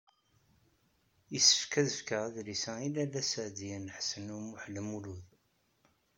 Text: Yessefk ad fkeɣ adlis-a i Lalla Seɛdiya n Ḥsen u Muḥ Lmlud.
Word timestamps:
Yessefk 1.33 1.73
ad 1.81 1.89
fkeɣ 1.97 2.21
adlis-a 2.25 2.73
i 2.87 2.89
Lalla 2.95 3.21
Seɛdiya 3.23 3.77
n 3.79 3.93
Ḥsen 3.97 4.33
u 4.35 4.37
Muḥ 4.47 4.63
Lmlud. 4.75 5.25